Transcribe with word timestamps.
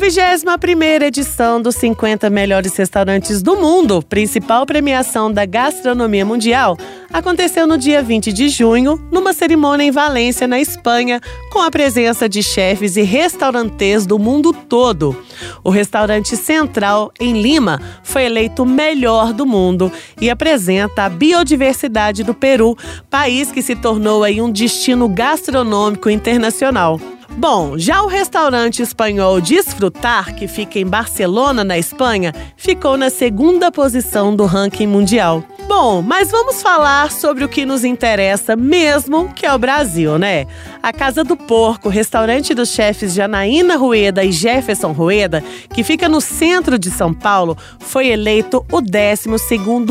A 0.00 0.56
21 0.56 1.04
edição 1.04 1.60
dos 1.60 1.76
50 1.76 2.30
melhores 2.30 2.74
restaurantes 2.74 3.42
do 3.42 3.54
mundo, 3.56 4.00
principal 4.00 4.64
premiação 4.64 5.30
da 5.30 5.44
gastronomia 5.44 6.24
mundial, 6.24 6.78
aconteceu 7.12 7.66
no 7.66 7.76
dia 7.76 8.02
20 8.02 8.32
de 8.32 8.48
junho, 8.48 8.98
numa 9.12 9.34
cerimônia 9.34 9.84
em 9.84 9.90
Valência, 9.90 10.48
na 10.48 10.58
Espanha, 10.58 11.20
com 11.52 11.60
a 11.60 11.70
presença 11.70 12.26
de 12.30 12.42
chefes 12.42 12.96
e 12.96 13.02
restaurantes 13.02 14.06
do 14.06 14.18
mundo 14.18 14.54
todo. 14.54 15.14
O 15.62 15.68
restaurante 15.68 16.34
Central, 16.34 17.12
em 17.20 17.42
Lima, 17.42 17.78
foi 18.02 18.24
eleito 18.24 18.62
o 18.62 18.66
melhor 18.66 19.34
do 19.34 19.44
mundo 19.44 19.92
e 20.18 20.30
apresenta 20.30 21.04
a 21.04 21.10
biodiversidade 21.10 22.24
do 22.24 22.32
Peru, 22.32 22.74
país 23.10 23.52
que 23.52 23.60
se 23.60 23.76
tornou 23.76 24.24
aí 24.24 24.40
um 24.40 24.50
destino 24.50 25.06
gastronômico 25.10 26.08
internacional. 26.08 26.98
Bom, 27.36 27.78
já 27.78 28.02
o 28.02 28.06
restaurante 28.06 28.82
espanhol 28.82 29.40
Desfrutar, 29.40 30.34
que 30.34 30.46
fica 30.46 30.78
em 30.78 30.86
Barcelona, 30.86 31.64
na 31.64 31.78
Espanha, 31.78 32.34
ficou 32.56 32.96
na 32.96 33.08
segunda 33.08 33.70
posição 33.72 34.34
do 34.34 34.44
ranking 34.44 34.86
mundial. 34.86 35.42
Bom, 35.70 36.02
mas 36.02 36.32
vamos 36.32 36.60
falar 36.60 37.12
sobre 37.12 37.44
o 37.44 37.48
que 37.48 37.64
nos 37.64 37.84
interessa 37.84 38.56
mesmo, 38.56 39.32
que 39.32 39.46
é 39.46 39.54
o 39.54 39.58
Brasil, 39.58 40.18
né? 40.18 40.48
A 40.82 40.92
Casa 40.92 41.22
do 41.22 41.36
Porco, 41.36 41.88
restaurante 41.88 42.52
dos 42.52 42.70
chefes 42.70 43.14
Janaína 43.14 43.76
Rueda 43.76 44.24
e 44.24 44.32
Jefferson 44.32 44.90
Rueda, 44.90 45.44
que 45.72 45.84
fica 45.84 46.08
no 46.08 46.20
centro 46.20 46.76
de 46.76 46.90
São 46.90 47.14
Paulo, 47.14 47.56
foi 47.78 48.08
eleito 48.08 48.66
o 48.72 48.80
12 48.80 49.28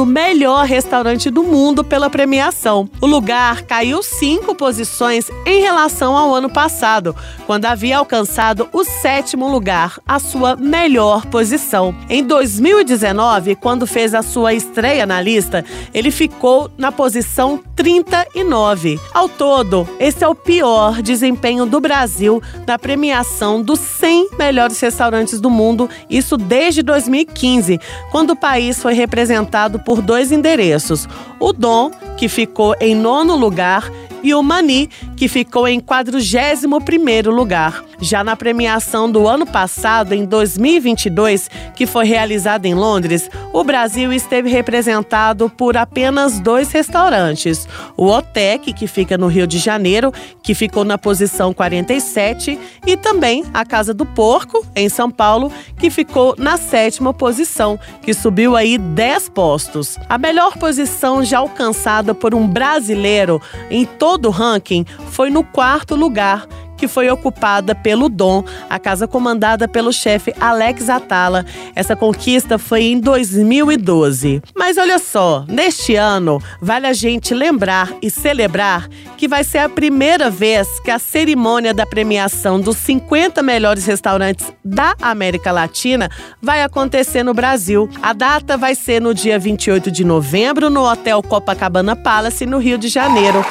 melhor 0.06 0.66
restaurante 0.66 1.30
do 1.30 1.44
mundo 1.44 1.82
pela 1.82 2.10
premiação. 2.10 2.90
O 3.00 3.08
lugar 3.08 3.62
caiu 3.62 4.04
cinco 4.04 4.54
posições 4.56 5.32
em 5.46 5.62
relação 5.62 6.18
ao 6.18 6.36
ano 6.36 6.50
passado, 6.50 7.16
quando 7.48 7.68
havia 7.68 8.00
alcançado 8.00 8.68
o 8.74 8.84
sétimo 8.84 9.50
lugar, 9.50 9.98
a 10.06 10.20
sua 10.20 10.58
melhor 10.58 11.26
posição. 11.28 11.96
Em 12.10 12.22
2019, 12.22 13.56
quando 13.56 13.88
fez 13.88 14.14
a 14.14 14.22
sua 14.22 14.54
estreia 14.54 15.06
na 15.06 15.22
lista, 15.22 15.64
ele 15.94 16.12
ficou 16.12 16.70
na 16.78 16.92
posição 16.92 17.60
39. 17.76 19.00
Ao 19.14 19.28
todo, 19.28 19.88
esse 20.00 20.24
é 20.24 20.28
o 20.28 20.36
pior 20.36 21.02
desempenho 21.02 21.66
do 21.66 21.80
Brasil 21.80 22.42
na 22.68 22.78
premiação 22.78 23.62
dos 23.62 23.80
100 23.80 24.30
melhores 24.38 24.80
restaurantes 24.80 25.40
do 25.40 25.50
mundo, 25.50 25.90
isso 26.10 26.38
desde 26.38 26.82
2015, 26.82 27.80
quando 28.12 28.32
o 28.32 28.36
país 28.36 28.82
foi 28.82 28.94
representado 28.94 29.80
por 29.80 30.02
dois 30.02 30.32
endereços: 30.32 31.08
o 31.40 31.54
Dom, 31.54 31.92
que 32.18 32.28
ficou 32.28 32.76
em 32.80 32.96
nono 32.96 33.36
lugar, 33.36 33.90
e 34.22 34.34
o 34.34 34.44
Mani, 34.44 34.90
que 35.20 35.28
ficou 35.28 35.68
em 35.68 35.82
41º 35.82 37.30
lugar. 37.30 37.84
Já 38.00 38.24
na 38.24 38.38
premiação 38.38 39.12
do 39.12 39.28
ano 39.28 39.46
passado, 39.46 40.14
em 40.14 40.24
2022, 40.24 41.52
que 41.76 41.86
foi 41.86 42.06
realizada 42.06 42.66
em 42.66 42.74
Londres, 42.74 43.30
o 43.52 43.62
Brasil 43.62 44.14
esteve 44.14 44.50
representado 44.50 45.50
por 45.50 45.76
apenas 45.76 46.40
dois 46.40 46.72
restaurantes. 46.72 47.68
O 47.98 48.06
Otec, 48.06 48.72
que 48.72 48.88
fica 48.88 49.18
no 49.18 49.28
Rio 49.28 49.46
de 49.46 49.58
Janeiro, 49.58 50.14
que 50.42 50.56
ficou 50.56 50.86
na 50.86 50.98
posição 50.98 51.54
47, 51.54 52.58
e 52.88 52.96
também 52.96 53.44
a 53.54 53.66
Casa 53.66 53.94
do 53.94 54.06
Porco, 54.06 54.66
em 54.74 54.88
São 54.88 55.12
Paulo, 55.12 55.52
que 55.78 55.90
ficou 55.90 56.34
na 56.38 56.56
sétima 56.56 57.14
posição, 57.14 57.78
que 58.02 58.14
subiu 58.14 58.56
aí 58.56 58.78
10 58.78 59.28
postos. 59.28 59.98
A 60.08 60.18
melhor 60.18 60.58
posição 60.58 61.26
já 61.26 61.40
alcançada 61.40 62.16
por 62.16 62.34
um 62.34 62.48
brasileiro 62.48 63.42
em 63.70 63.84
todo 63.84 64.28
o 64.28 64.32
ranking 64.32 64.86
foi 65.10 65.30
no 65.30 65.44
quarto 65.44 65.96
lugar, 65.96 66.48
que 66.80 66.88
foi 66.88 67.10
ocupada 67.10 67.76
pelo 67.76 68.08
Dom, 68.08 68.44
a 68.70 68.80
casa 68.80 69.06
comandada 69.06 69.68
pelo 69.68 69.92
chefe 69.92 70.34
Alex 70.40 70.90
Atala. 70.90 71.46
Essa 71.76 71.96
conquista 71.96 72.58
foi 72.58 72.84
em 72.86 73.00
2012. 73.00 74.42
Mas 74.56 74.78
olha 74.78 74.98
só, 74.98 75.44
neste 75.48 75.96
ano, 75.96 76.42
vale 76.62 76.88
a 76.88 76.94
gente 76.94 77.34
lembrar 77.34 77.94
e 78.02 78.10
celebrar 78.10 78.88
que 79.18 79.28
vai 79.28 79.44
ser 79.44 79.58
a 79.58 79.68
primeira 79.68 80.30
vez 80.30 80.80
que 80.80 80.90
a 80.90 80.98
cerimônia 80.98 81.74
da 81.74 81.86
premiação 81.86 82.62
dos 82.62 82.78
50 82.78 83.44
melhores 83.44 83.86
restaurantes 83.86 84.48
da 84.64 84.96
América 85.02 85.52
Latina 85.52 86.10
vai 86.42 86.64
acontecer 86.64 87.24
no 87.24 87.34
Brasil. 87.34 87.90
A 88.02 88.14
data 88.14 88.56
vai 88.56 88.74
ser 88.74 89.02
no 89.02 89.14
dia 89.14 89.38
28 89.38 89.92
de 89.92 90.06
novembro 90.06 90.70
no 90.70 90.90
Hotel 90.90 91.22
Copacabana 91.22 91.96
Palace, 91.96 92.46
no 92.46 92.58
Rio 92.58 92.78
de 92.78 92.88
Janeiro. 92.88 93.44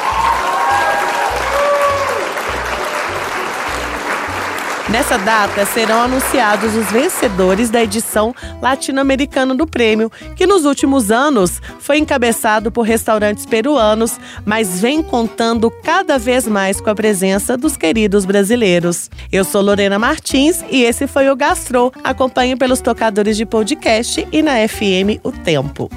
Nessa 4.91 5.19
data 5.19 5.67
serão 5.67 6.01
anunciados 6.01 6.75
os 6.75 6.91
vencedores 6.91 7.69
da 7.69 7.83
edição 7.83 8.35
latino-americana 8.63 9.55
do 9.55 9.67
prêmio, 9.67 10.11
que 10.35 10.47
nos 10.47 10.65
últimos 10.65 11.11
anos 11.11 11.61
foi 11.79 11.99
encabeçado 11.99 12.73
por 12.73 12.83
restaurantes 12.83 13.45
peruanos, 13.45 14.19
mas 14.47 14.81
vem 14.81 15.03
contando 15.03 15.71
cada 15.71 16.19
vez 16.19 16.49
mais 16.49 16.81
com 16.81 16.89
a 16.89 16.95
presença 16.95 17.55
dos 17.55 17.77
queridos 17.77 18.25
brasileiros. 18.25 19.11
Eu 19.31 19.45
sou 19.45 19.61
Lorena 19.61 19.99
Martins 19.99 20.65
e 20.71 20.83
esse 20.85 21.07
foi 21.07 21.29
o 21.29 21.37
Gastro. 21.37 21.93
Acompanhe 22.03 22.57
pelos 22.57 22.81
tocadores 22.81 23.37
de 23.37 23.45
podcast 23.45 24.27
e 24.33 24.43
na 24.43 24.67
FM 24.67 25.21
O 25.23 25.31
Tempo. 25.31 25.91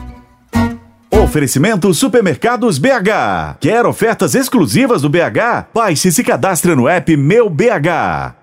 Oferecimento 1.09 1.93
Supermercados 1.93 2.77
BH. 2.77 3.55
Quer 3.61 3.85
ofertas 3.85 4.35
exclusivas 4.35 5.01
do 5.01 5.09
BH? 5.09 5.67
Baixe 5.73 6.09
e 6.09 6.11
se 6.11 6.25
cadastre 6.25 6.75
no 6.75 6.89
app 6.89 7.15
Meu 7.15 7.49
BH. 7.49 8.40